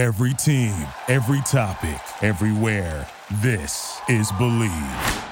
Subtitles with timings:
[0.00, 0.72] Every team,
[1.08, 3.06] every topic, everywhere.
[3.42, 5.26] This is Bleav.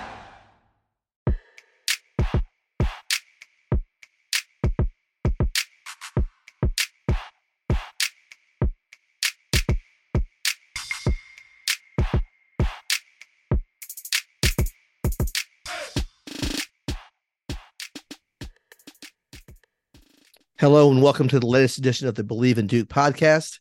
[20.58, 23.60] Hello and welcome to the latest edition of the Bleav in Duke podcast,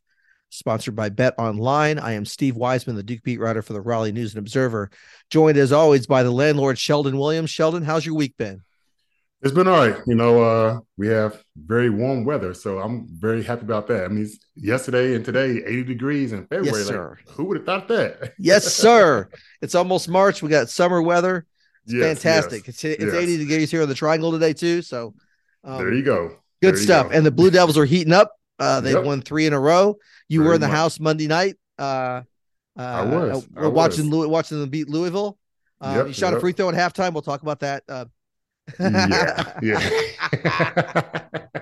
[0.50, 2.00] sponsored by Bet Online.
[2.00, 4.90] I am Steve Wiseman, the Duke beat writer for the Raleigh News and Observer,
[5.30, 7.49] joined as always by the landlord Sheldon Williams.
[7.49, 8.62] Sheldon, how's your week been?
[9.44, 9.95] It's been all right.
[10.07, 14.05] You know, uh, we have very warm weather, so I'm very happy about that.
[14.05, 16.79] I mean, yesterday and today, 80 degrees in February.
[16.79, 17.18] Yes, sir.
[17.23, 18.34] Like, who would have thought that?
[18.40, 19.29] yes, sir.
[19.62, 20.41] It's almost March.
[20.41, 21.45] We got summer weather.
[21.85, 22.66] It's Yes, fantastic.
[22.66, 23.13] yes, It's it's yes.
[23.13, 24.82] 80 degrees here in the Triangle today too.
[24.82, 25.13] So
[25.63, 26.29] um, there you go.
[26.62, 27.09] Good There stuff.
[27.09, 27.16] go.
[27.16, 28.34] And the Blue Devils are heating up.
[28.59, 29.03] Uh, they've Yep.
[29.05, 29.97] won three in a row.
[30.27, 30.75] You were in the much.
[30.75, 31.55] house Monday night.
[31.77, 32.21] Uh,
[32.77, 33.48] uh, I was.
[33.55, 34.13] uh, I watching was.
[34.13, 35.37] Louis, watching them beat Louisville.
[35.82, 37.13] Um, Yep, you shot a free throw at halftime.
[37.13, 37.84] We'll talk about that.
[37.87, 38.05] Uh,
[38.79, 41.12] yeah, yeah.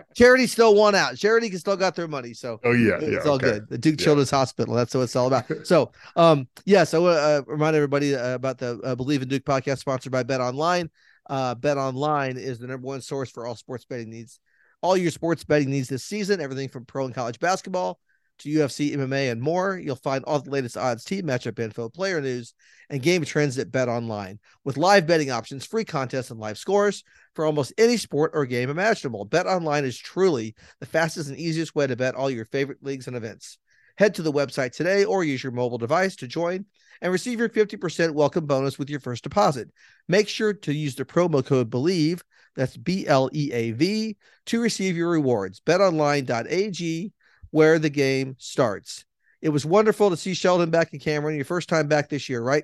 [0.16, 1.18] Charity still won out.
[1.18, 3.18] Charity can still got their money, so oh yeah, yeah.
[3.18, 3.46] it's all okay.
[3.52, 3.70] good.
[3.70, 4.06] The Duke Yeah.
[4.06, 4.74] Children's Hospital.
[4.74, 5.46] That's what it's all about.
[5.66, 6.84] So, um, yeah.
[6.86, 10.40] So, uh, remind everybody uh, about the uh, Bleav in Duke podcast, sponsored by Bet
[10.42, 10.90] Online.
[11.30, 14.40] Uh, Bet Online is the number one source for all sports betting needs.
[14.86, 18.00] All your sports betting needs this season, everything from pro and college basketball
[18.38, 19.80] to UFC, MMA, and more.
[19.80, 22.54] You'll find all the latest odds, team matchup info, player news,
[22.92, 24.38] and game trends at Bet Online.
[24.64, 28.70] With live betting options, free contests, and live scores for almost any sport or game
[28.70, 29.26] imaginable.
[29.26, 33.08] Bet Online is truly the fastest and easiest way to bet all your favorite leagues
[33.08, 33.58] and events.
[33.98, 36.64] Head to the website today or use your mobile device to join
[37.02, 39.70] and receive your 50% welcome bonus with your first deposit.
[40.08, 42.22] Make sure to use the promo code BLEAV,
[42.56, 44.18] that's B L E A V,
[44.48, 45.62] to receive your rewards.
[45.66, 47.14] BetOnline.ag,
[47.52, 49.06] where the game starts.
[49.42, 52.42] It was wonderful to see Sheldon back in Cameron, your first time back this year,
[52.42, 52.64] right?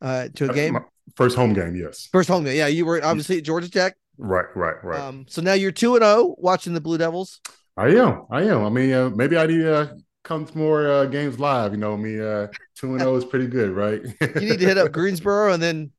[0.00, 0.80] Uh, to a game, my
[1.16, 1.74] first home game.
[1.74, 2.08] Yes.
[2.12, 2.56] first home game.
[2.56, 3.96] Yeah, you were obviously at Georgia Tech.
[4.18, 4.46] Right.
[4.54, 4.82] Right.
[4.82, 5.00] Right.
[5.00, 7.40] Um, so now you're 2 and 0 watching the Blue Devils.
[7.76, 8.24] I am.
[8.30, 8.64] I am.
[8.64, 9.88] I mean, uh, maybe I need to uh,
[10.24, 11.72] come to more uh, games live.
[11.72, 14.02] You know, me uh, two and zero is pretty good, right?
[14.20, 15.92] You need to hit up Greensboro and then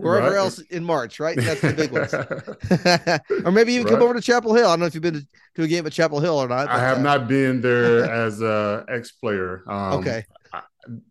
[0.00, 0.36] wherever Right.
[0.36, 1.36] else in March, right?
[1.36, 2.14] That's the big ones.
[3.44, 4.66] or maybe even come over to Chapel Hill.
[4.66, 5.26] I don't know if you've been to,
[5.56, 6.68] to a game at Chapel Hill or not.
[6.68, 9.64] I have uh, not been there as a ex player.
[9.68, 10.24] Um, Okay.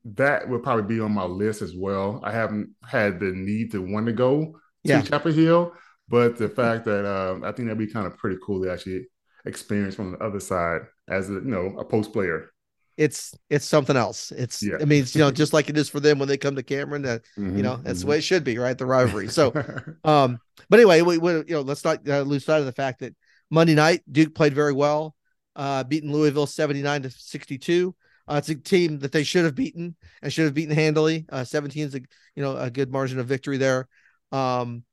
[0.06, 2.22] that would probably be on my list as well.
[2.24, 5.74] I haven't had the need to want to go to Chapel Hill,
[6.08, 9.08] but the fact that um, I think that'd be kind of pretty cool to actually
[9.46, 12.50] experience from the other side as a you know a post player.
[12.98, 14.32] It's it's something else.
[14.32, 14.78] It's Yeah.
[14.82, 16.64] I mean, it's, you know, just like it is for them when they come to
[16.64, 17.04] Cameron.
[17.04, 18.78] That you know, that's the way it should be, right?
[18.78, 19.28] The rivalry.
[19.30, 19.54] So
[20.04, 23.00] Um, but anyway, we, we you know, let's not uh, lose sight of the fact
[23.00, 23.16] that
[23.50, 25.16] Monday night Duke played very well,
[25.56, 27.96] uh, beating Louisville seventy nine to sixty two.
[28.28, 31.26] Uh, it's a team that they should have beaten and should have beaten handily.
[31.30, 32.02] Uh, 17 is a
[32.36, 33.88] you know a good margin of victory there.
[34.34, 34.84] Um,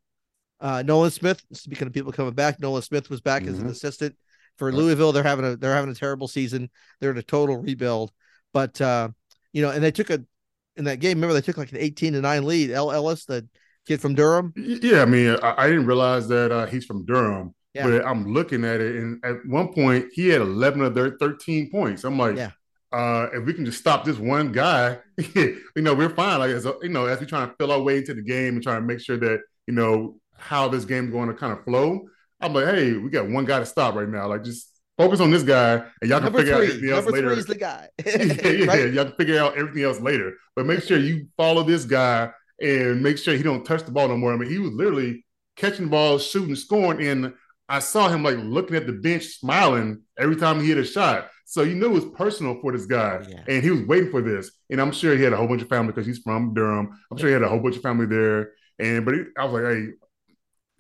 [0.61, 1.43] uh, Nolan Smith.
[1.53, 3.71] Speaking of people coming back, Nolan Smith was back as an Mhm.
[3.71, 4.17] assistant
[4.57, 4.73] for.
[4.73, 5.13] Louisville.
[5.13, 6.71] They're having a they're having a terrible season.
[7.01, 8.13] They're in a total rebuild,
[8.53, 9.09] but uh,
[9.53, 10.25] you know, and they took a
[10.77, 11.19] in that game.
[11.19, 12.71] Remember, they took like an 18 to nine lead.
[12.71, 13.47] El Ellis, the
[13.87, 14.53] kid from Durham.
[14.57, 17.85] yeah, I mean, I, I didn't realize that uh, he's from Durham, Yeah.
[17.87, 21.71] but I'm looking at it, and at one point he had 11 of their 13
[21.71, 22.03] points.
[22.05, 22.51] I'm like, Yeah.
[22.93, 24.99] uh, if we can just stop this one guy,
[25.35, 26.39] you know, we're fine.
[26.41, 28.55] Like, as a, you know, as we try to fill our way into the game
[28.55, 31.63] and try to make sure that you know how this game's going to kind of
[31.65, 32.07] flow.
[32.45, 34.29] I'm like, hey, we got one guy to stop right now.
[34.29, 37.13] Like, just focus on this guy, and y'all can Number figure out everything else Number
[37.13, 37.29] later.
[37.31, 37.89] three is the guy.
[38.07, 38.79] yeah, yeah, Right?
[38.81, 38.85] yeah.
[38.87, 40.35] Y'all can figure out everything else later.
[40.55, 44.09] But make sure you follow this guy and make sure he don't touch the ball
[44.09, 44.33] no more.
[44.33, 45.25] I mean, he was literally
[45.57, 47.33] catching balls, shooting, scoring, and
[47.69, 51.31] I saw him like looking at the bench, smiling every time he hit a shot.
[51.47, 53.43] So you knew it was personal for this guy, Yeah.
[53.49, 54.51] and he was waiting for this.
[54.71, 56.91] And I'm sure he had a whole bunch of family because he's from Durham.
[57.11, 58.53] I'm sure he had a whole bunch of family there.
[58.79, 59.87] And but he, I was like, hey,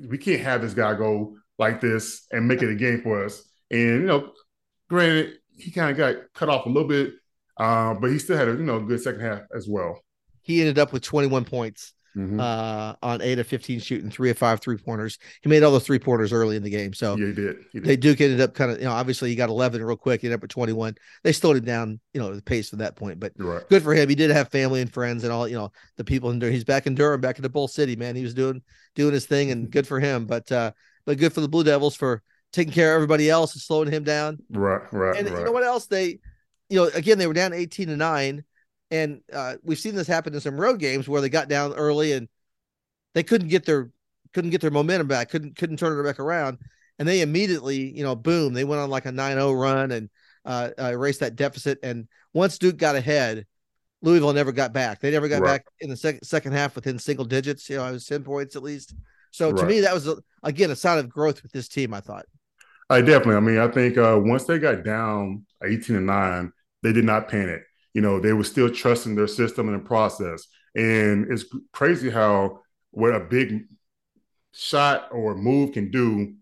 [0.08, 3.42] we can't have this guy go like this and make it a game for us.
[3.70, 4.32] And you know,
[4.88, 7.14] granted, he kind of got cut off a little bit,
[7.58, 10.00] uh, but he still had a you know good second half as well.
[10.42, 12.38] He ended up with 21 points Mhm.
[12.38, 15.18] uh, on eight of 15 shooting, three of five three pointers.
[15.42, 16.92] He made all those three pointers early in the game.
[16.94, 17.56] So yeah, he did.
[17.72, 17.88] He did.
[17.88, 20.20] they Duke ended up kind of, you know, obviously he got 11 real quick.
[20.20, 20.94] He ended up with 21.
[21.24, 23.18] They slowed him down, you know, the pace from that point.
[23.18, 23.68] But right.
[23.68, 24.08] good for him.
[24.08, 26.52] He did have family and friends and all, you know, the people in Durham.
[26.54, 28.14] He's back in Durham, back in the Bull City, man.
[28.14, 28.62] He was doing
[28.94, 30.26] doing his thing and good for him.
[30.26, 30.70] But uh,
[31.06, 32.22] but good for the Blue Devils for
[32.52, 34.38] taking care of everybody else and slowing him down.
[34.50, 35.38] Right, right, And right.
[35.38, 35.86] you know what else?
[35.86, 36.18] They,
[36.68, 38.44] you know, again, they were down 18 to 9.
[38.90, 42.12] And uh, we've seen this happen in some road games where they got down early
[42.12, 42.28] and
[43.14, 43.90] they couldn't get their
[44.32, 46.58] couldn't get their momentum back, couldn't couldn't turn it back around.
[46.98, 50.10] And they immediately, you know, boom, they went on like a 9-0 run and
[50.44, 51.78] uh, uh, erase that deficit.
[51.82, 53.46] And once Duke got ahead,
[54.02, 55.00] Louisville never got back.
[55.00, 55.58] They never got Right.
[55.62, 57.68] back in the second second half within single digits.
[57.68, 58.94] You know, I was ten points at least.
[59.34, 59.66] So to Right.
[59.66, 61.92] me, that was a, again a sign of growth with this team.
[61.92, 62.26] I thought.
[62.90, 63.36] I definitely.
[63.36, 66.52] I mean, I think uh, once they got down 18 and 9,
[66.82, 67.62] they did not panic.
[67.94, 70.46] You know, they were still trusting their system and the process.
[70.74, 72.60] And it's crazy how
[72.90, 73.66] what a big
[74.52, 76.34] shot or move can do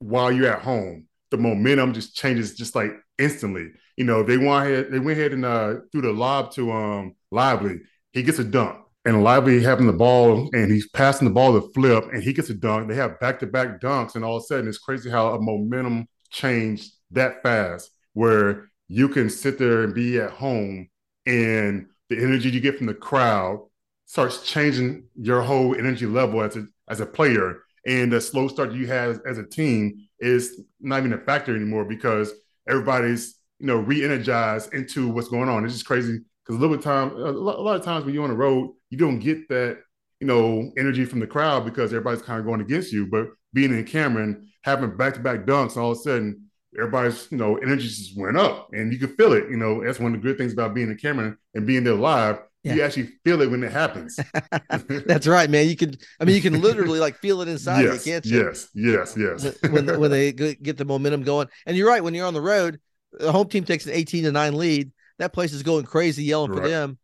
[0.00, 1.08] while you're at home.
[1.30, 3.70] The momentum just changes just like instantly.
[3.96, 7.16] You know, they went ahead, they went ahead and uh, threw the lob to um
[7.32, 7.80] Lively.
[8.12, 8.81] He gets a dunk.
[9.04, 12.50] And Lively having the ball and he's passing the ball to flip and he gets
[12.50, 12.88] a dunk.
[12.88, 14.14] They have back to back dunks.
[14.14, 19.08] And all of a sudden, it's crazy how a momentum changed that fast where you
[19.08, 20.88] can sit there and be at home
[21.26, 23.58] and the energy you get from the crowd
[24.06, 27.62] starts changing your whole energy level as a, as a player.
[27.86, 31.84] And the slow start you have as a team is not even a factor anymore
[31.84, 32.32] because
[32.68, 35.64] everybody's you know re-energized into what's going on.
[35.64, 38.30] It's just crazy because a little bit time, a lot of times when you're on
[38.30, 39.78] the road, you don't get that
[40.20, 43.06] you know energy from the crowd because everybody's kind of going against you.
[43.06, 47.88] But being in Cameron, having back-to-back dunks, all of a sudden everybody's you know energy
[47.88, 49.48] just went up, and you could feel it.
[49.50, 51.94] You know that's one of the good things about being in Cameron and being there
[51.94, 52.38] live.
[52.64, 54.20] You actually feel it when it happens.
[55.06, 55.68] That's right, man.
[55.68, 55.96] You can.
[56.20, 58.44] I mean, you can literally like feel it inside yes, you, can't you?
[58.44, 59.62] yes, yes, yes.
[59.68, 61.48] when when they get the momentum going.
[61.66, 62.04] And you're right.
[62.04, 62.78] When you're on the road,
[63.14, 64.92] the home team takes an 18 to nine lead.
[65.18, 66.98] That place is going crazy, yelling for them.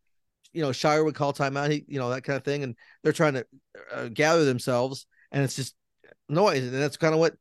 [0.53, 1.71] You know, Scheyer would call timeout.
[1.71, 3.45] He, you know, that kind of thing, and they're trying to
[3.93, 5.75] uh, gather themselves, and it's just
[6.27, 6.63] noise.
[6.63, 7.35] And that's kind of what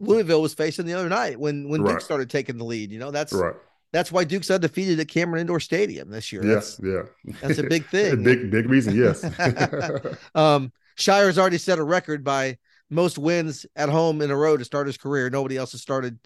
[0.00, 2.90] Louisville was facing the other night when when Duke started taking the lead.
[2.90, 3.54] You know, that's right.
[3.92, 6.44] that's why Duke's undefeated at Cameron Indoor Stadium this year.
[6.44, 7.34] Yes, That's yeah.
[7.40, 8.22] that's a big A thing.
[8.22, 8.96] big, big reason.
[8.96, 9.24] Yes.
[10.34, 12.58] um, Scheyer's already set a record by
[12.90, 15.30] most wins at home in a row to start his career.
[15.30, 16.18] Nobody else has started,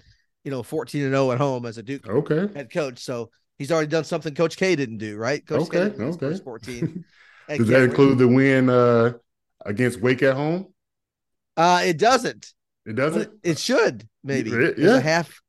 [0.44, 2.48] you know, 14 and 0 at home as a Duke okay.
[2.54, 3.00] head coach.
[3.00, 5.44] So he's already done something Coach K didn't do, right?
[5.46, 6.26] Coach K Okay, his okay.
[6.30, 7.04] first 14.
[7.48, 9.12] at Does that include the win uh,
[9.64, 10.72] against Wake at home?
[11.56, 12.52] Uh, it doesn't.
[12.86, 13.30] It doesn't.
[13.42, 14.50] It should maybe.
[14.50, 14.96] Yeah, yeah.
[14.96, 15.40] a half.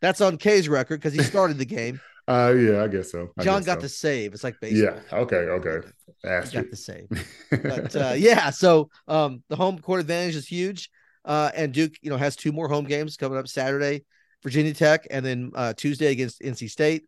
[0.00, 2.00] That's on K's record because he started the game.
[2.28, 3.30] Uh, yeah, I guess so.
[3.38, 3.80] I John guess got so.
[3.80, 4.34] the save.
[4.34, 5.00] It's like baseball.
[5.10, 5.18] Yeah.
[5.20, 5.36] Okay.
[5.36, 5.88] Okay.
[6.22, 7.08] Got the save.
[7.50, 10.90] but uh, yeah, so um, the home court advantage is huge.
[11.24, 14.04] Uh, and Duke, you know, has two more home games coming up Saturday,
[14.42, 17.04] Virginia Tech, and then uh, Tuesday against NC State,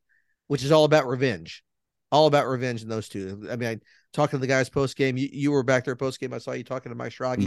[0.51, 1.63] which is all about revenge,
[2.11, 3.47] all about revenge in those two.
[3.49, 3.79] I mean, I
[4.13, 5.17] talking to the guys post game.
[5.17, 6.33] You, you were back there post game.
[6.33, 7.47] I saw you talking to Mike Schragi.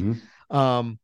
[0.50, 0.55] Mhm.
[0.55, 1.00] Um,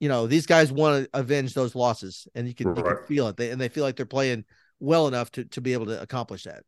[0.00, 3.28] you know, these guys want to avenge those losses, and you can, you can feel
[3.28, 3.38] it.
[3.38, 4.44] They, and they feel like they're playing
[4.80, 6.62] well enough to to be able to accomplish that.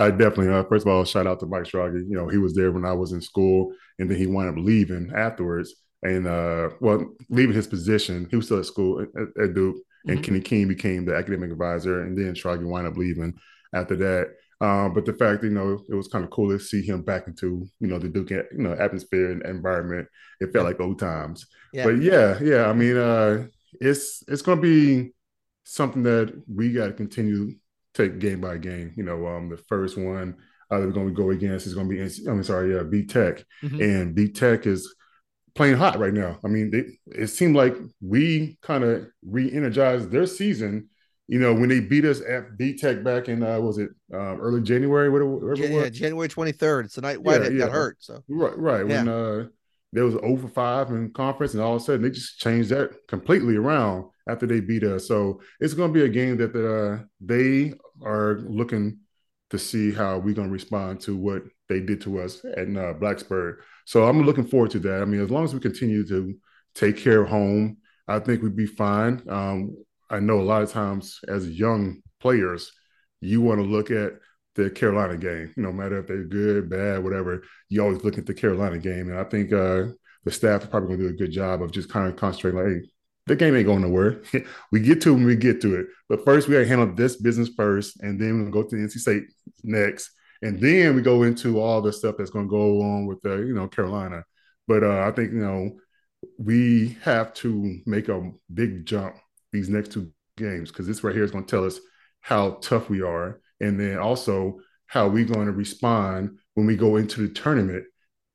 [0.00, 0.48] I definitely.
[0.48, 2.02] Uh, first of all, shout out to Mike Stragi.
[2.08, 4.64] You know, he was there when I was in school, and then he wound up
[4.64, 5.76] leaving afterwards.
[6.02, 9.76] And uh, well, leaving his position, he was still at school at, at Duke,
[10.08, 10.24] and Mhm.
[10.24, 13.34] Kenny King became the academic advisor, and then Stragi wound up leaving
[13.72, 14.34] after that.
[14.62, 17.26] Um, but the fact, you know, it was kind of cool to see him back
[17.26, 20.06] into, you know, the Duke, you know, atmosphere and environment.
[20.40, 21.46] It felt like old times.
[21.72, 21.84] Yeah.
[21.84, 22.66] But yeah, yeah.
[22.66, 23.46] I mean, uh,
[23.80, 25.12] it's it's going to be
[25.64, 27.54] something that we got to continue
[27.94, 28.92] take game by game.
[28.96, 30.36] You know, um, the first one
[30.70, 33.42] uh, that we're going to go against is going to be, I'm sorry, yeah, VTech,
[33.64, 33.82] Mhm.
[33.82, 34.94] and VTech is
[35.54, 36.38] playing hot right now.
[36.44, 40.88] I mean, they, it seemed like we kind of re-energized their season.
[41.30, 44.60] You know, when they beat us at VTech back in uh, was it um, early
[44.62, 45.88] January, whatever, whatever Ja- it yeah.
[45.90, 46.86] January 23rd.
[46.86, 47.66] It's the night Whitehead yeah.
[47.66, 47.98] got hurt.
[48.00, 48.84] So Right, right.
[48.84, 49.46] When uh
[49.92, 52.90] there was over five in conference, and all of a sudden they just changed that
[53.06, 55.06] completely around after they beat us.
[55.06, 58.98] So it's going to be a game that uh, they are looking
[59.50, 62.94] to see how we're going to respond to what they did to us at uh,
[62.94, 63.56] Blacksburg.
[63.84, 65.02] So I'm looking forward to that.
[65.02, 66.34] I mean, as long as we continue to
[66.74, 69.22] take care of home, I think we'd be fine.
[69.28, 69.76] Um,
[70.10, 72.72] I know a lot of times as young players,
[73.20, 74.14] you want to look at
[74.56, 77.42] the Carolina game, no matter if they're good, bad, whatever.
[77.68, 79.86] You always look at the Carolina game, and I think uh,
[80.24, 82.58] the staff is probably going to do a good job of just kind of concentrating.
[82.58, 82.88] Like, hey,
[83.26, 84.22] the game ain't going nowhere.
[84.72, 86.92] we get to it when we get to it, but first we got to handle
[86.94, 89.24] this business first, and then we'll go to the NC State
[89.62, 90.10] next,
[90.42, 93.36] and then we go into all the stuff that's going to go on with the
[93.36, 94.24] you know Carolina.
[94.66, 95.78] But uh, I think you know
[96.38, 99.16] we have to make a big jump
[99.52, 101.80] these next two games because this right here is going to tell us
[102.20, 106.96] how tough we are and then also how we're going to respond when we go
[106.96, 107.84] into the tournament,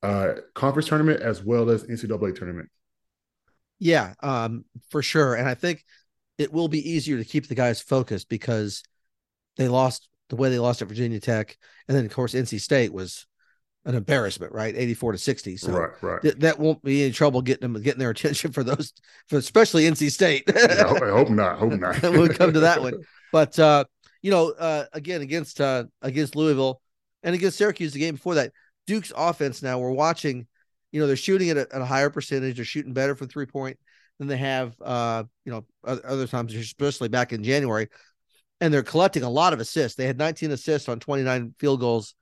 [0.04, 2.70] uh, conference tournament as well as NCAA tournament.
[3.80, 5.36] Yeah, um, for sure.
[5.36, 5.84] And I think
[6.38, 8.84] it will be easier to keep the guys focused because
[9.58, 11.58] they lost the way they lost at Virginia Tech,
[11.88, 13.28] and then of course NC State was
[13.86, 14.76] an embarrassment, right?
[14.76, 15.58] Eighty-four to sixty.
[15.58, 16.22] So right, right.
[16.22, 18.94] th- that won't be any trouble getting them getting their attention for those,
[19.30, 20.44] for especially NC State.
[20.48, 21.60] Yeah, I, hope, I hope not.
[21.60, 22.02] Hope not.
[22.02, 22.96] we'll come to that one.
[23.32, 23.86] But uh,
[24.22, 26.82] you know, uh, again against uh, against Louisville
[27.24, 28.52] and against Syracuse the game before that,
[28.88, 29.62] Duke's offense.
[29.62, 30.48] Now we're watching,
[30.92, 32.56] you know, they're shooting at a, at a higher percentage.
[32.56, 33.78] They're shooting better from three point
[34.18, 37.90] than they have, uh, you know, other times, especially back in January.
[38.62, 39.98] And they're collecting a lot of assists.
[39.98, 42.16] They had 19 assists on 29 field goals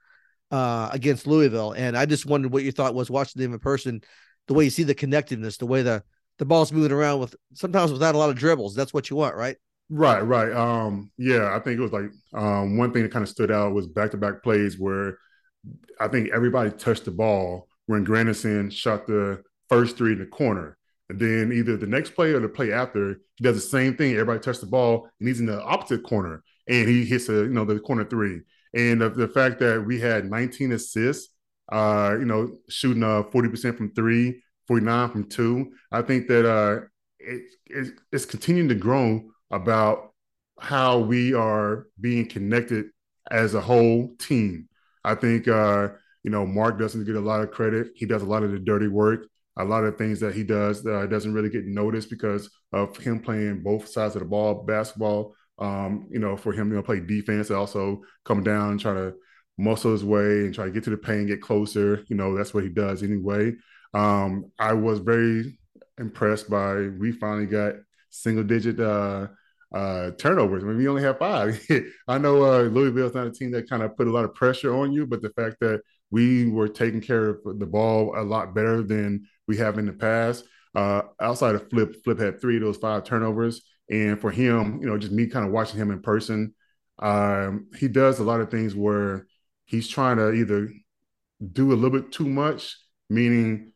[0.54, 1.72] uh, against Louisville.
[1.72, 4.02] And I just wondered what your thought was watching them in person,
[4.48, 6.04] the way you see the connectiveness, the way the
[6.38, 8.76] the ball's moving around with sometimes without a lot of dribbles.
[8.76, 9.58] That's what you want, right?
[9.90, 10.52] Right, right.
[10.52, 13.74] Um, yeah, I think it was like um, one thing that kind of stood out
[13.74, 15.18] was back to back plays where
[16.00, 20.78] I think everybody touched the ball when Grandison shot the first three in the corner.
[21.10, 24.14] And then either the next play or the play after, he does the same thing.
[24.14, 27.50] Everybody touched the ball and he's in the opposite corner and he hits a, you
[27.50, 28.42] know, the corner three.
[28.74, 31.34] And the, the fact that we had 19 assists,
[31.72, 35.74] uh, you know, shooting uh 40% from three, 49 from two.
[35.92, 36.82] I think that uh
[37.20, 40.14] it, it, it's continuing to grow about
[40.60, 42.88] how we are being connected
[43.32, 44.68] as a whole team.
[45.04, 45.90] I think uh,
[46.24, 47.92] you know Mark doesn't get a lot of credit.
[47.96, 49.28] He does a lot of the dirty work.
[49.58, 53.20] A lot of things that he does uh, doesn't really get noticed because of him
[53.20, 55.36] playing both sides of the ball, basketball.
[55.60, 59.14] Um, you know, for him to play defense, and also come down and try to
[59.58, 62.04] muscle his way and try to get to the paint, get closer.
[62.08, 63.54] You know, that's what he does anyway.
[63.94, 65.60] Um, I was very
[66.00, 67.76] impressed by we finally got
[68.10, 69.28] single digit uh,
[69.74, 70.64] uh, turnovers.
[70.64, 71.64] I mean, we only have five.
[72.08, 74.76] I know uh, Louisville's not a team that kind of put a lot of pressure
[74.76, 75.82] on you, but the fact that
[76.12, 79.94] we were taking care of the ball a lot better than we have in the
[79.94, 80.46] past.
[80.76, 84.88] Uh, outside of Flip, Flip had three of those five turnovers, and for him, you
[84.88, 86.54] know, just me kind of watching him in person,
[87.00, 89.28] um, he does a lot of things where
[89.66, 90.72] he's trying to either
[91.52, 92.78] do a little bit too much,
[93.10, 93.74] meaning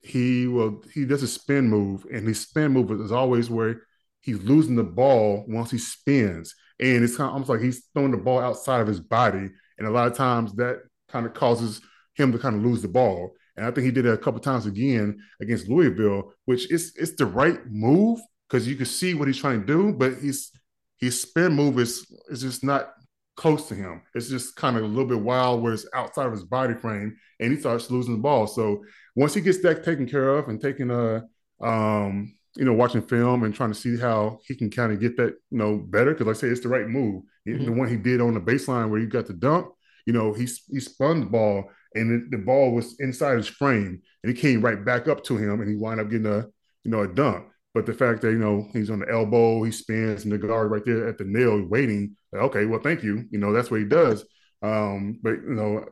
[0.00, 3.82] he will he does a spin move, and his spin move is always where
[4.20, 6.54] he's losing the ball once he spins.
[6.80, 9.48] And it's kind of almost like he's throwing the ball outside of his body.
[9.78, 11.80] And a lot of times that kind of causes
[12.14, 13.34] him to kind of lose the ball.
[13.56, 17.16] And I think he did it a couple times again against Louisville, which is it's
[17.16, 20.50] the right move because you can see what he's trying to do, but he's
[20.98, 22.92] his spin move is is just not
[23.36, 24.02] close to him.
[24.14, 27.16] It's just kind of a little bit wild where it's outside of his body frame
[27.38, 28.46] and he starts losing the ball.
[28.46, 31.24] So once he gets that taken care of and taking a
[31.64, 35.16] um you know, watching film and trying to see how he can kind of get
[35.16, 36.12] that, you know, better.
[36.12, 37.22] Because like I say, it's the right move.
[37.48, 37.64] Mm-hmm.
[37.66, 39.68] The one he did on the baseline where he got the dump,
[40.06, 44.02] you know, he he spun the ball and it, the ball was inside his frame
[44.22, 46.46] and he came right back up to him and he wound up getting a,
[46.82, 47.46] you know, a dunk.
[47.74, 50.70] But the fact that you know he's on the elbow, he spins, and the guard
[50.70, 52.16] right there at the nail waiting.
[52.34, 53.26] okay, well, thank you.
[53.30, 54.24] You know that's what he does.
[54.62, 55.84] Um, but you know,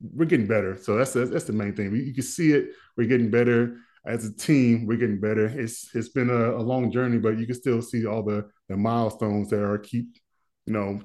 [0.00, 0.76] we're getting better.
[0.76, 1.94] So that's that's the main thing.
[1.94, 2.70] You can see it.
[2.96, 3.76] We're getting better
[4.08, 5.46] as a team, we're getting better.
[5.46, 8.76] It's it's been a, a, long journey, but you can still see all the the
[8.76, 10.16] milestones that are keep,
[10.66, 11.00] you know,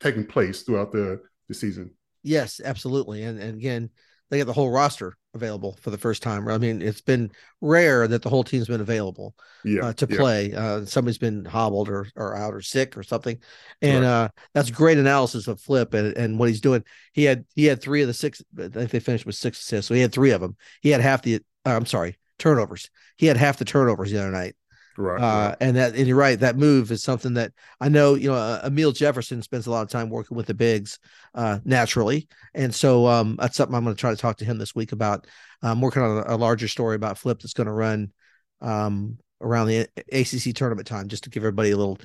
[0.00, 1.94] taking place throughout the the season.
[2.22, 3.22] Yes, absolutely.
[3.22, 3.90] And and again,
[4.28, 6.48] they get the whole roster available for the first time.
[6.48, 10.16] I mean, it's been rare that the whole team's been available yeah, uh, to yeah.
[10.16, 10.54] play.
[10.54, 13.38] Uh, somebody's been hobbled or, or out or sick or something,
[13.82, 16.84] and uh, that's great analysis of Flip and, and what he's doing.
[17.12, 18.42] He had he had three of the six.
[18.58, 20.56] I think they finished with six assists, so he had three of them.
[20.80, 21.36] He had half the
[21.66, 22.90] uh, I'm sorry, turnovers.
[23.16, 24.54] He had half the turnovers the other night.
[24.96, 26.38] Right, uh, right, And that, and you're right.
[26.38, 28.14] That move is something that I know.
[28.14, 30.98] You know, uh, Amile Jefferson spends a lot of time working with the bigs,
[31.34, 34.58] uh, naturally, and so um, that's something I'm going to try to talk to him
[34.58, 35.26] this week about.
[35.62, 38.12] I'm working on a, a larger story about Flip that's going to run
[38.60, 41.98] um, around the ACC tournament time, just to give everybody a little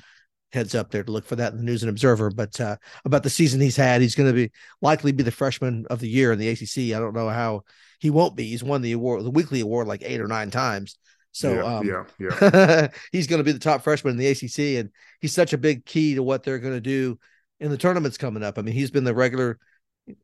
[0.52, 2.30] heads up there to look for that in the News and Observer.
[2.30, 4.50] But uh, about the season he's had, he's going to be
[4.82, 6.94] likely be the freshman of the year in the ACC.
[6.96, 7.62] I don't know how
[8.00, 8.48] he won't be.
[8.48, 10.98] He's won the award, the weekly award, like eight or nine times.
[11.32, 12.04] So yeah, um, yeah,
[12.40, 12.88] yeah.
[13.12, 15.84] he's going to be the top freshman in the ACC, and he's such a big
[15.84, 17.18] key to what they're going to do
[17.60, 18.58] in the tournaments coming up.
[18.58, 19.58] I mean, he's been the regular,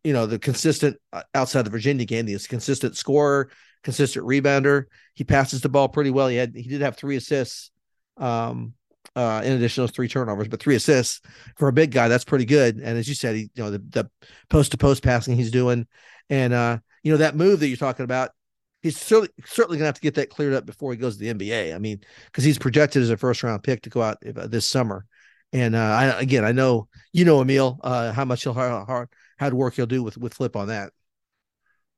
[0.03, 3.51] you know, the consistent uh, outside the Virginia game, the consistent scorer,
[3.85, 4.85] consistent rebounder.
[5.15, 6.29] He passes the ball pretty well.
[6.29, 7.71] He had he did have three assists,
[8.17, 8.75] um,
[9.15, 11.21] uh, in addition to those three turnovers, but three assists
[11.57, 12.09] for a big guy.
[12.09, 12.77] That's pretty good.
[12.77, 14.11] And as you said, he, you know, the
[14.51, 15.87] post to post passing he's doing,
[16.29, 18.31] and uh, you know, that move that you're talking about,
[18.87, 21.33] he's certainly certainly gonna have to get that cleared up before he goes to the
[21.33, 21.75] NBA.
[21.75, 24.67] I mean, because he's projected as a first round pick to go out uh, this
[24.67, 25.05] summer.
[25.53, 29.09] And uh, I again, I know you know Amile uh, how much he'll hard, hard
[29.39, 30.93] hard work he'll do with with Flip on that.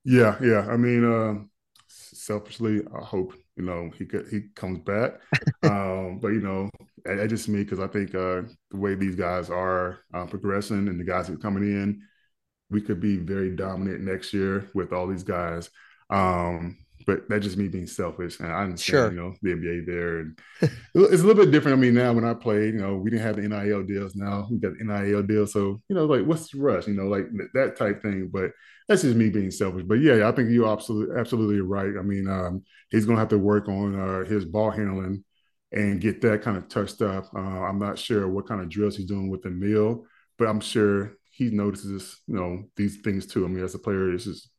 [0.04, 0.66] Yeah, yeah.
[0.68, 1.44] I mean, uh,
[1.88, 5.20] selfishly, I hope you know he could he comes back.
[5.64, 6.70] um, but you know,
[7.04, 10.98] that, just me because I think uh, the way these guys are uh, progressing and
[10.98, 12.02] the guys that are coming in,
[12.70, 15.70] we could be very dominant next year with all these guys.
[16.10, 18.38] Um, but that's just me being selfish.
[18.38, 19.10] And I understand, Sure.
[19.10, 20.18] you know, the NBA there.
[20.20, 21.78] And it's a little bit different.
[21.78, 24.14] I mean, now when I played, you know, we didn't have the NIL deals.
[24.14, 25.46] Now we got the NIL deal.
[25.46, 26.86] So, you know, like what's the rush?
[26.86, 28.28] You know, like that type thing.
[28.32, 28.50] But
[28.88, 29.84] that's just me being selfish.
[29.86, 31.92] But yeah, I think you're absolutely absolutely right.
[31.98, 35.24] I mean, um, he's gonna have to work on uh, his ball handling
[35.72, 37.26] and get that kind of touched up.
[37.34, 40.04] Uh, I'm not sure what kind of drills he's doing with the meal,
[40.38, 43.44] but I'm sure he notices, you know, these things too.
[43.44, 44.50] I mean, as a player, this is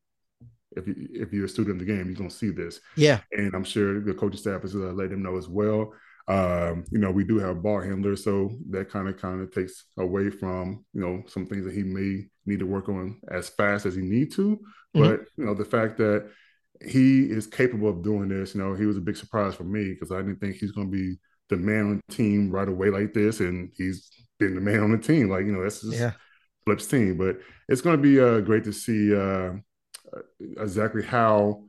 [0.75, 2.79] if you if you're a student of the game, you're gonna see this.
[2.95, 3.21] Yeah.
[3.31, 5.93] And I'm sure the coaching staff is gonna let him know as well.
[6.27, 9.85] Um, you know, we do have ball handlers, so that kind of kind of takes
[9.97, 13.85] away from you know some things that he may need to work on as fast
[13.87, 14.57] as he need to.
[14.57, 14.59] Mhm.
[14.93, 16.29] But you know, the fact that
[16.85, 19.89] he is capable of doing this, you know, he was a big surprise for me
[19.93, 21.17] because I didn't think he's going to be
[21.49, 24.09] the man on the team right away like this, and he's
[24.39, 25.29] been the man on the team.
[25.29, 26.11] Like you know, that's just Yeah.
[26.63, 27.17] Flip's team.
[27.17, 29.53] But it's going to be uh, great to see uh,
[30.15, 30.21] Uh,
[30.61, 31.63] exactly how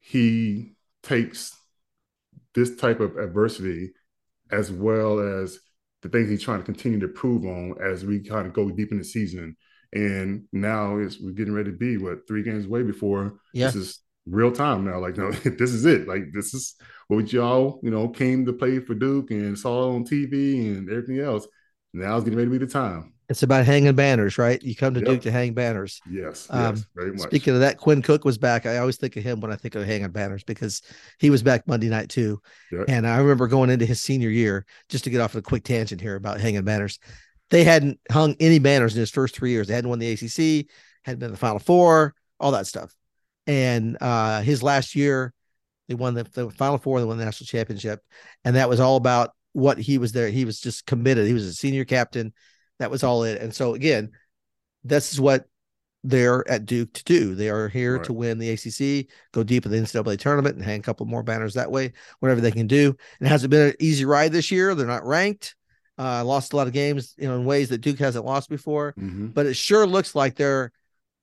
[0.00, 1.56] he takes
[2.54, 3.92] this type of adversity
[4.50, 5.58] as well as
[6.02, 8.92] the things he's trying to continue to prove on as we kind of go deep
[8.92, 9.56] in the season.
[9.92, 13.66] And now it's we're getting ready to be what three games away before Yeah.
[13.66, 14.98] this is real time now.
[15.00, 16.08] Like, no, this is it.
[16.08, 16.74] Like, this is
[17.08, 21.18] what y'all, you know, came to play for Duke and saw on TV and everything
[21.20, 21.46] else.
[21.92, 23.12] Now it's getting ready to be the time.
[23.28, 24.62] It's about hanging banners, right?
[24.62, 25.08] You come to Yep.
[25.08, 26.00] Duke to hang banners.
[26.10, 27.22] Yes, Um, yes, very much.
[27.22, 28.66] Speaking of that, Quinn Cook was back.
[28.66, 30.82] I always think of him when I think of hanging banners because
[31.18, 32.42] he was back Monday night too.
[32.70, 32.84] Yeah.
[32.88, 35.64] And I remember going into his senior year, just to get off of a quick
[35.64, 36.98] tangent here about hanging banners.
[37.50, 39.68] They hadn't hung any banners in his first three years.
[39.68, 40.66] They hadn't won the ACC,
[41.04, 42.94] hadn't been in the Final Four, all that stuff.
[43.46, 45.32] And uh, his last year,
[45.88, 48.00] they won the, the Final Four, they won the national championship,
[48.44, 50.28] and that was all about what he was there.
[50.30, 51.26] He was just committed.
[51.26, 52.32] He was a senior captain.
[52.78, 53.40] That was all it.
[53.40, 54.10] And so again,
[54.84, 55.46] this is what
[56.04, 57.34] they're at Duke to do.
[57.34, 58.04] They are here Right.
[58.04, 61.22] to win the ACC, go deep in the NCAA tournament, and hang a couple more
[61.22, 61.92] banners that way.
[62.18, 62.96] Whatever they can do.
[63.20, 64.74] It hasn't been an easy ride this year.
[64.74, 65.54] They're not ranked.
[65.98, 68.94] Uh, lost a lot of games, you know, in ways that Duke hasn't lost before.
[68.98, 69.32] Mhm.
[69.32, 70.72] But it sure looks like they're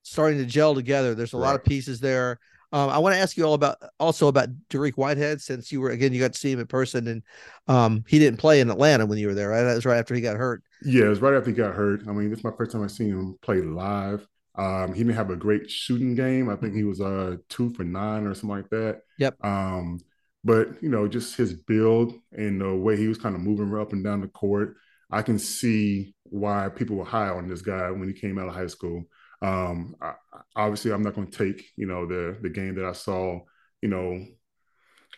[0.04, 1.14] starting to gel together.
[1.14, 2.40] There's a lot of pieces there.
[2.72, 5.90] Um, I want to ask you all about also about Dariq Whitehead, since you were
[5.90, 7.24] again you got to see him in person, and
[7.68, 9.64] um, he didn't play in Atlanta when you were there, right?
[9.64, 10.64] That was right after he got hurt.
[10.84, 12.04] Yeah, it was right after he got hurt.
[12.08, 14.28] I mean, this is my first time I've seen him play live.
[14.56, 16.50] Um, he didn't have a great shooting game.
[16.50, 19.02] I think he was uh two for nine or something like that.
[19.18, 19.44] Yep.
[19.44, 20.00] Um,
[20.44, 23.94] but you know, just his build and the way he was kind of moving up
[23.94, 24.76] and down the court,
[25.12, 28.54] I can see why people were high on this guy when he came out of
[28.54, 29.04] high school.
[29.42, 30.14] Um, I,
[30.56, 33.40] obviously, I'm not going to take you know the the game that I saw,
[33.82, 34.26] you know,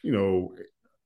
[0.03, 0.55] you know,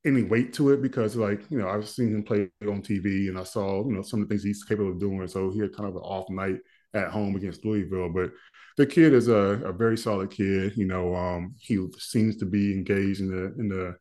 [0.06, 3.38] any weight to it because like you know I've seen him play on TV and
[3.40, 5.28] I saw you know some of the things he's capable of doing.
[5.28, 6.58] So he had kind of an off night
[6.94, 8.32] at home against Louisville, but
[8.78, 10.74] the kid is a, a very solid kid.
[10.78, 13.96] You know, um, he seems to be engaged in the in the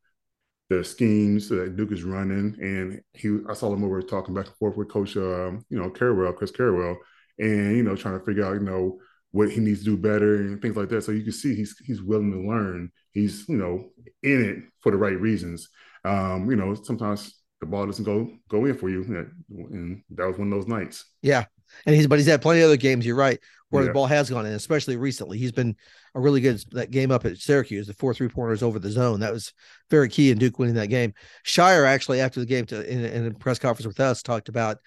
[0.70, 4.56] the schemes that Duke is running, and he I saw him over talking back and
[4.56, 6.96] forth with Coach um, you know Carrawell, Chris Carrawell,
[7.38, 8.98] and you know trying to figure out you know
[9.30, 11.02] what he needs to do better and things like that.
[11.02, 12.90] So you can see he's he's willing to learn.
[13.10, 13.90] He's you know
[14.22, 15.68] in it for the right reasons.
[16.04, 19.02] Um, you know sometimes the ball doesn't go go in for you,
[19.48, 21.04] and that was one of those nights.
[21.22, 21.46] Yeah.
[21.86, 24.30] And he's but he's had plenty of other games, you're right, where the ball has
[24.30, 25.38] gone in, especially recently.
[25.38, 25.74] He's been
[26.14, 29.20] a really good that game up at Syracuse, the four three pointers over the zone.
[29.20, 29.52] That was
[29.90, 31.14] very key in Duke winning that game.
[31.44, 34.78] Scheyer actually after the game to in, in a press conference with us talked about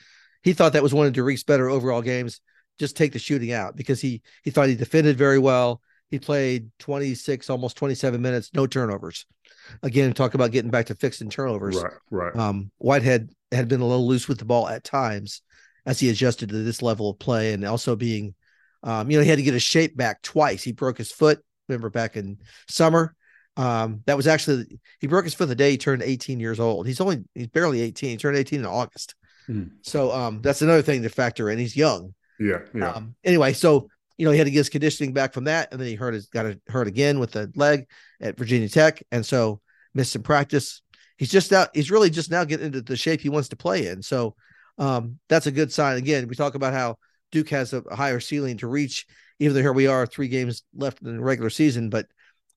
[0.48, 2.40] he thought that was one of Dariq's better overall games.
[2.80, 5.82] Just take the shooting out because he he thought he defended very well.
[6.10, 9.26] He played 26, almost 27 minutes, no turnovers.
[9.84, 11.76] Again, talk about getting back to fixing turnovers.
[11.76, 12.36] Right, right.
[12.38, 15.42] Um, Whitehead had been a little loose with the ball at times
[15.86, 18.34] as he adjusted to this level of play and also being,
[18.84, 20.64] um, you know, he had to get his shape back twice.
[20.64, 22.38] He broke his foot, remember back in
[22.70, 23.14] summer.
[23.58, 26.88] Um, that was actually, he broke his foot the day he turned 18 years old.
[26.88, 28.12] He's only, he's barely 18.
[28.12, 29.16] He turned 18 in August.
[29.48, 29.64] Hmm.
[29.82, 31.58] So um, that's another thing to factor in.
[31.58, 32.14] He's young.
[32.40, 32.92] yeah, yeah.
[32.92, 35.80] Um, anyway, so you know he had to get his conditioning back from that, and
[35.80, 37.88] then he hurt his got it hurt again with the leg
[38.22, 39.62] at Virginia Tech, and so
[39.94, 40.82] missed some practice.
[41.18, 41.70] He's just out.
[41.74, 44.04] He's really just now getting into the shape he wants to play in.
[44.04, 44.36] So
[44.78, 45.98] um, that's a good sign.
[45.98, 46.98] Again, we talk about how
[47.32, 49.06] Duke has a higher ceiling to reach,
[49.40, 52.06] even though here we are, three games left in the regular season, but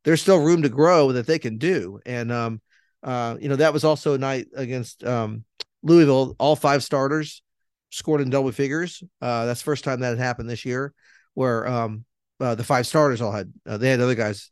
[0.04, 2.00] there's still room to grow that they can do.
[2.04, 2.60] And um,
[3.02, 5.44] uh, you know that was also a night against um,
[5.82, 6.34] Louisville.
[6.38, 7.42] All five starters
[7.90, 9.02] scored in double figures.
[9.20, 10.92] Uh, that's the first time that had happened this year,
[11.34, 12.04] where um,
[12.38, 14.50] uh, the five starters all had uh, they had other guys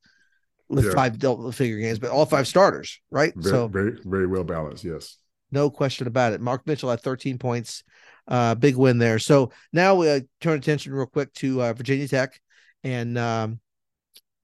[0.69, 0.93] with Yeah.
[0.93, 3.33] five double figure games, but all five starters, right?
[3.37, 4.85] Very, so very, very well balanced.
[4.85, 5.17] Yes.
[5.51, 6.41] no question about it.
[6.43, 7.83] Mark Mitchell had 13 points,
[8.27, 9.19] uh, big win there.
[9.19, 12.39] So now we uh, turn attention real quick to uh, Virginia Tech,
[12.85, 13.61] and um,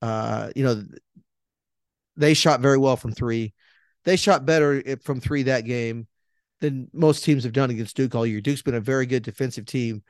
[0.00, 0.82] uh, you know
[2.16, 3.52] they shot very well from three.
[4.04, 6.06] They shot better from three that game
[6.64, 8.40] than most teams have done against Duke all year.
[8.40, 10.02] Duke's been a very good defensive team,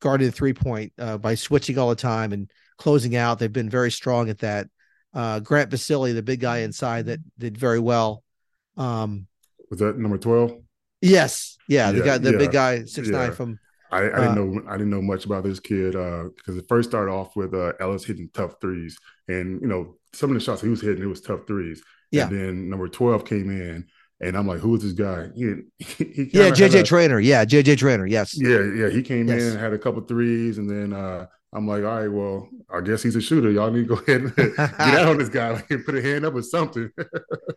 [0.00, 3.38] guarding the three point uh, by switching all the time and closing out.
[3.38, 4.68] They've been very strong at that.
[5.14, 8.24] Uh, Grant Basile, the big guy inside, that did very well.
[8.76, 9.28] Um,
[9.70, 10.60] was that number twelve?
[11.00, 12.38] Yes, yeah, the guy, the yeah.
[12.38, 13.18] big guy, six yeah.
[13.18, 13.58] nine from.
[13.92, 16.68] I, I didn't uh, know I didn't know much about this kid because uh, it
[16.68, 20.40] first started off with uh, Ellis hitting tough threes, and you know some of the
[20.40, 21.82] shots he was hitting it was tough threes.
[22.10, 22.26] Yeah.
[22.26, 23.86] And then number twelve came in,
[24.24, 25.28] and I'm like, who is this guy?
[25.34, 27.20] He, he yeah, JJ a, Traynor.
[27.20, 28.06] Yeah, JJ Traynor.
[28.06, 28.34] Yes.
[28.36, 28.88] Yeah, yeah.
[28.88, 29.42] He came yes.
[29.42, 33.02] in, had a couple threes, and then uh, I'm like, all right, well, I guess
[33.02, 33.50] he's a shooter.
[33.50, 36.02] Y'all need to go ahead and get out on this guy like, and put a
[36.02, 36.90] hand up or something.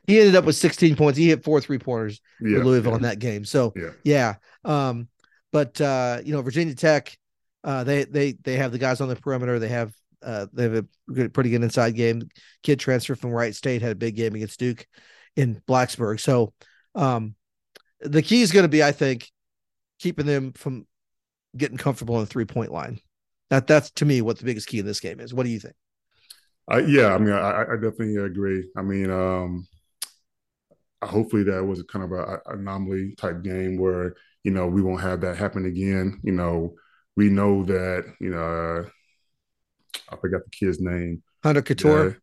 [0.06, 1.18] he ended up with 16 points.
[1.18, 2.98] He hit four three pointers yeah, for Louisville yeah.
[2.98, 3.46] in that game.
[3.46, 4.36] So yeah, yeah.
[4.66, 5.08] Um,
[5.54, 7.18] but uh, you know, Virginia Tech,
[7.64, 9.58] uh, they they they have the guys on the perimeter.
[9.60, 12.28] They have uh, they have a pretty good inside game.
[12.62, 14.86] Kid transfer from Wright State had a big game against Duke
[15.38, 16.20] in Blacksburg.
[16.20, 16.54] So
[16.96, 17.36] um,
[18.02, 19.30] the key is going to be, I think,
[20.00, 20.86] keeping them from
[21.56, 23.00] getting comfortable on the three point line.
[23.50, 25.34] That that's to me what the biggest key in this game is.
[25.34, 25.76] What do you think?
[26.70, 28.66] Uh, yeah, I mean, I, I, definitely agree.
[28.76, 29.66] I mean, um,
[31.02, 35.22] hopefully that was kind of a, anomaly type game where you know we won't have
[35.22, 36.20] that happen again.
[36.24, 36.76] You know,
[37.16, 38.90] we know that you know uh,
[40.12, 41.24] I forgot the kid's name.
[41.42, 42.18] Hunter Cattoor.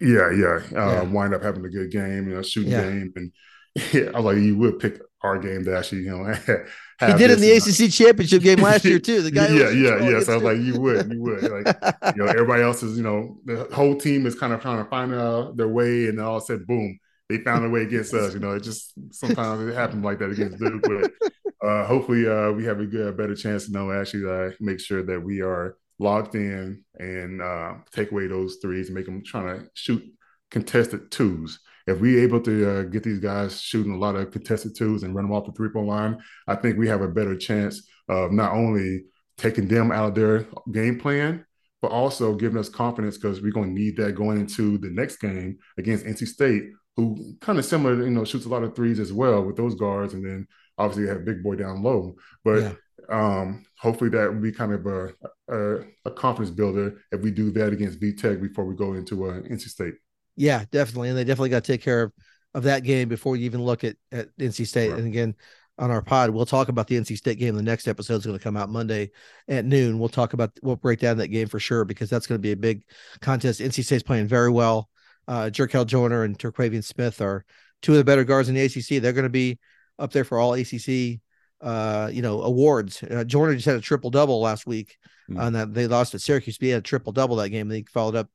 [0.00, 0.60] Yeah, yeah.
[0.74, 1.02] Uh, yeah.
[1.02, 2.82] Wind up having a good game, you know, shooting yeah.
[2.82, 3.32] game, and
[3.92, 6.24] yeah, I was like, you would pick our game to actually, you know,
[7.06, 9.20] he did in the ACC championship game last year too.
[9.20, 10.20] The guy, yeah, yeah, yeah.
[10.20, 11.76] So I was like, you would, you would, like,
[12.16, 14.88] you know, everybody else is, you know, the whole team is kind of trying to
[14.88, 18.32] find uh, their way, and then all said, boom, they found a way against us.
[18.32, 22.52] You know, it just sometimes it happens like that against Duke, but uh, hopefully uh,
[22.52, 25.42] we have a good, a better chance to know actually uh, make sure that we
[25.42, 30.02] are locked in and uh, take away those threes and make them trying to shoot
[30.50, 31.60] contested twos
[31.90, 35.14] if we able to uh, get these guys shooting a lot of contested twos and
[35.14, 38.32] run them off the three point line, I think we have a better chance of
[38.32, 39.04] not only
[39.36, 41.44] taking them out of their game plan,
[41.82, 45.16] but also giving us confidence because we're going to need that going into the next
[45.16, 46.64] game against NC State,
[46.96, 49.74] who kind of similar, you know, shoots a lot of threes as well with those
[49.74, 52.14] guards, and then obviously have big boy down low.
[52.44, 52.72] But yeah.
[53.10, 55.12] Um, hopefully that will be kind of a,
[55.48, 59.40] a, a confidence builder if we do that against VTech before we go into uh,
[59.40, 59.94] NC State.
[60.36, 62.12] Yeah, definitely, and they definitely got to take care of
[62.54, 64.90] of that game before you even look at at NC State.
[64.90, 64.98] Right.
[64.98, 65.34] And again,
[65.78, 67.54] on our pod, we'll talk about the NC State game.
[67.54, 69.10] The next episode is going to come out Monday
[69.48, 69.98] at noon.
[69.98, 72.52] We'll talk about we'll break down that game for sure because that's going to be
[72.52, 72.84] a big
[73.20, 73.60] contest.
[73.60, 74.88] NC State's playing very well.
[75.28, 77.44] Uh, Jarkel Joiner and Terquavion Smith are
[77.82, 79.00] two of the better guards in the ACC.
[79.00, 79.58] They're going to be
[79.98, 81.20] up there for all ACC,
[81.60, 83.02] uh, you know, awards.
[83.02, 84.96] Uh, Joiner just had a triple double last week,
[85.30, 85.40] mm-hmm.
[85.40, 86.58] and that they lost at Syracuse.
[86.58, 87.68] But he had a triple double that game.
[87.68, 88.28] They followed up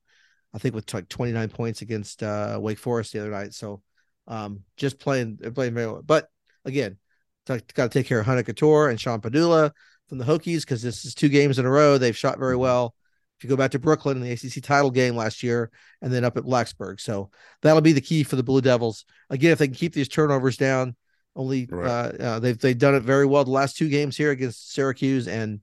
[0.56, 3.54] I think with like 29 points against uh, Wake Forest the other night.
[3.54, 3.82] So
[4.26, 6.02] um, just playing, playing very well.
[6.02, 6.30] But
[6.64, 6.98] again,
[7.46, 9.72] got to take care of Hunter Cattoor and Sean Pedulla
[10.08, 11.98] from the Hokies because this is two games in a row.
[11.98, 12.96] They've shot very well.
[13.38, 15.70] If you go back to Brooklyn in the ACC title game last year,
[16.02, 19.04] and then up at Blacksburg, so that'll be the key for the Blue Devils.
[19.30, 20.96] Again, if they can keep these turnovers down,
[21.36, 21.88] only right.
[21.88, 25.28] uh, uh, they've they've done it very well the last two games here against Syracuse
[25.28, 25.60] and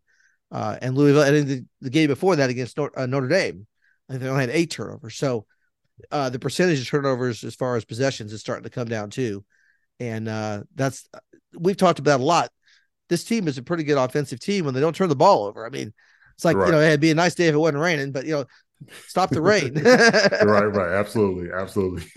[0.51, 3.67] uh, and Louisville, and in the, the game before that against Notre, uh, Notre Dame
[4.09, 5.17] they only had eight turnovers.
[5.17, 5.47] So
[6.11, 9.45] uh, the percentage of turnovers as far as possessions is starting to come down too.
[10.01, 11.09] And uh, that's
[11.59, 12.51] we've talked about a lot.
[13.09, 15.67] This team is a pretty good offensive team when they don't turn the ball over.
[15.67, 15.93] I mean,
[16.35, 16.67] it's like right.
[16.67, 18.45] you know, it'd be a nice day if it wasn't raining, but you know,
[19.07, 19.75] stop the rain.
[19.75, 22.05] right, right, absolutely, absolutely.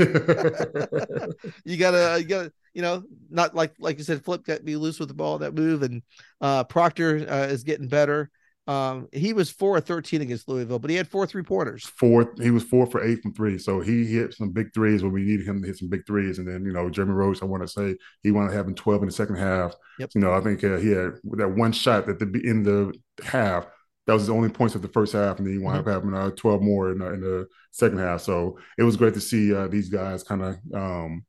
[1.66, 5.00] you gotta, you gotta, you know, not like like you said, Flip got be loose
[5.00, 6.02] with the ball that move, and
[6.42, 8.30] uh, Proctor uh, is getting better.
[8.68, 11.86] Um, he was four of 13 against Louisville, but he had four three pointers.
[11.86, 13.60] Four, he was four for eight from three.
[13.60, 16.40] So he hit some big threes when we needed him to hit some big threes.
[16.40, 18.74] And then, you know, Jeremy Roach, I want to say he wanted to have him
[18.74, 19.76] 12 in the second half.
[20.00, 20.10] Yep.
[20.16, 23.68] You know, I think uh, he had that one shot at the in the half.
[24.08, 25.90] That was his only points of the first half, and then he wound mm-hmm.
[25.90, 28.22] up having uh, 12 more in, uh, in, the second half.
[28.22, 31.26] So it was great to see uh, these guys kind of, um,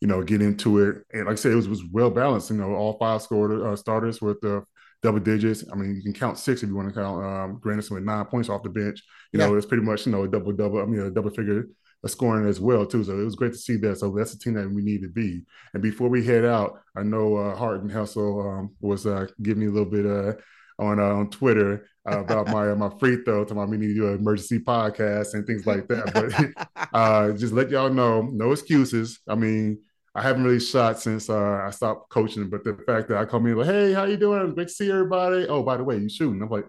[0.00, 1.04] you know, get into it.
[1.12, 2.50] And like I said, it was, was well balanced.
[2.50, 4.64] You know, all five scored uh, starters with the
[5.02, 5.64] double digits.
[5.72, 8.24] I mean, you can count six if you want to count um, Grandison with nine
[8.26, 9.02] points off the bench.
[9.32, 9.46] You yeah.
[9.46, 10.80] know, it's pretty much you know a double double.
[10.80, 11.66] I mean, a double figure
[12.08, 13.04] scoring as well too.
[13.04, 13.98] So it was great to see that.
[13.98, 15.44] So that's the team that we need to be.
[15.74, 19.60] And before we head out, I know uh, Hart and Hessel um, was uh, giving
[19.60, 20.34] me a little bit uh,
[20.82, 23.44] on uh, on Twitter uh, about my uh, my free throw.
[23.44, 26.12] To my need to do an emergency podcast and things like that.
[26.14, 29.20] But uh, just let y'all know, no excuses.
[29.28, 29.80] I mean,
[30.14, 33.46] I haven't really shot since uh, I stopped coaching, but the fact that I come
[33.46, 34.54] in like, "Hey, how you doing?
[34.54, 36.42] Great to see everybody." Oh, by the way, you shooting?
[36.42, 36.66] I'm like,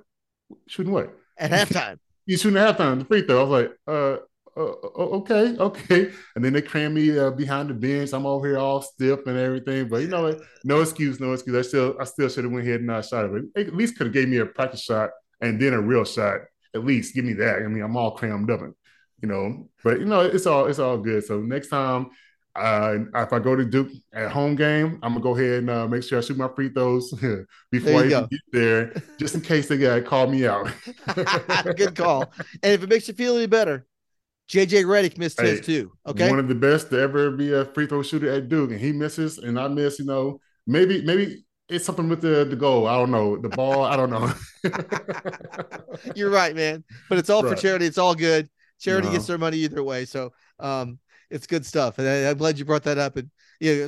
[0.67, 1.13] shooting what?
[1.37, 1.97] At halftime.
[2.25, 2.99] you shooting at halftime?
[2.99, 3.39] The free throw.
[3.39, 4.17] I was like, uh,
[4.57, 6.11] uh, okay, okay.
[6.35, 8.11] And then they cram me uh, behind the bench.
[8.11, 9.87] I'm over here all stiff and everything.
[9.87, 10.41] But you know what?
[10.65, 11.55] No excuse, no excuse.
[11.55, 13.53] I still, I still should have went ahead and uh, shot it.
[13.53, 16.41] But at least could have gave me a practice shot and then a real shot.
[16.73, 17.57] At least give me that.
[17.57, 18.73] I mean, I'm all crammed up, and,
[19.21, 19.69] you know.
[19.83, 21.25] But you know, it's all, it's all good.
[21.25, 22.11] So next time,
[22.55, 25.87] uh, if I go to Duke at home game, I'm gonna go ahead and uh,
[25.87, 27.11] make sure I shoot my free throws
[27.71, 30.69] before I even get there, just in case they got call me out.
[31.77, 32.31] Good call.
[32.61, 33.85] And if it makes you feel any better,
[34.49, 35.93] JJ Redick missed hey, his too.
[36.05, 38.79] Okay, one of the best to ever be a free throw shooter at Duke, and
[38.79, 39.97] he misses, and I miss.
[39.97, 42.87] You know, maybe maybe it's something with the the goal.
[42.87, 43.83] I don't know the ball.
[43.83, 44.31] I don't know.
[46.15, 46.83] You're right, man.
[47.09, 47.55] But it's all right.
[47.55, 47.85] for charity.
[47.85, 48.49] It's all good.
[48.79, 49.13] Charity no.
[49.13, 50.05] gets their money either way.
[50.05, 51.97] So um, it's good stuff.
[51.97, 53.15] And I, am glad you brought that up.
[53.15, 53.29] And
[53.59, 53.87] yeah,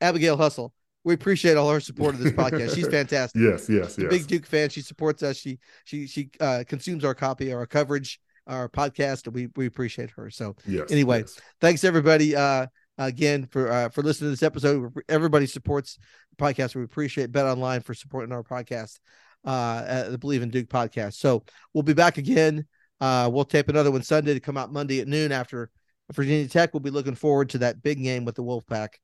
[0.00, 0.72] Abigail Hustle.
[1.02, 2.74] We appreciate all her support of this podcast.
[2.74, 3.40] She's fantastic.
[3.40, 4.08] yes, yes, yes.
[4.08, 4.70] Big Duke fan.
[4.70, 5.36] She supports us.
[5.36, 10.10] She she she uh, consumes our copy, our coverage our podcast, and we we appreciate
[10.12, 10.30] her.
[10.30, 11.38] So yes, anyway, yes.
[11.60, 12.66] thanks everybody uh,
[12.98, 14.92] again for uh, for listening to this episode.
[15.08, 15.98] Everybody supports
[16.36, 16.74] podcast.
[16.74, 18.98] We appreciate Bet Online for supporting our podcast,
[19.44, 21.14] uh, the Bleav in Duke podcast.
[21.14, 22.66] So we'll be back again.
[23.00, 25.70] Uh, we'll tape another one Sunday to come out Monday at noon after
[26.12, 26.72] Virginia Tech.
[26.72, 28.94] We'll be looking forward to that big game with the Wolfpack.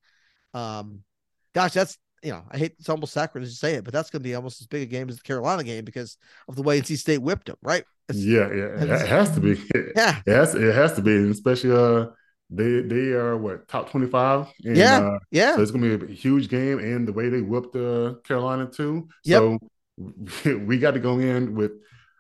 [0.55, 1.03] Um,
[1.55, 4.23] gosh, that's you know, I hate it's almost sacrilegious to say it, but that's going
[4.23, 6.81] to be almost as big a game as the Carolina game because of the way
[6.81, 7.85] NC State whipped them, right?
[8.09, 9.61] It's, yeah, yeah, it has to be.
[9.97, 12.07] Yeah, it has, it has to be, and especially uh,
[12.51, 14.49] they they are what top twenty five.
[14.59, 15.55] Yeah, uh, yeah.
[15.55, 18.67] So it's going to be a huge game, and the way they whipped uh, Carolina
[18.67, 19.09] too.
[19.25, 19.59] So
[20.45, 21.73] we got to go in with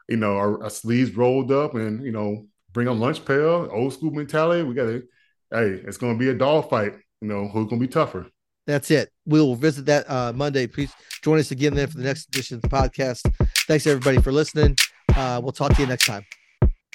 [0.08, 3.92] you know our, our sleeves rolled up, and you know bring a lunch pail, old
[3.92, 4.62] school mentality.
[4.62, 5.02] We got to,
[5.50, 6.94] hey, it's going to be a dog fight.
[7.20, 8.26] You know who's going to be tougher.
[8.66, 9.10] That's it.
[9.26, 10.68] We'll visit that uh, Monday.
[10.68, 13.22] Please join us again then for the next edition of the podcast.
[13.66, 14.76] Thanks everybody for listening.
[15.14, 16.24] Uh, we'll talk to you next time.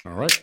[0.06, 0.42] All right.